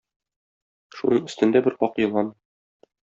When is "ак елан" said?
1.89-2.33